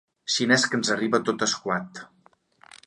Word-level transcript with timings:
Xinès 0.35 0.63
que 0.71 0.79
ens 0.79 0.91
arriba 0.95 1.21
tot 1.29 1.47
escuat. 1.49 2.03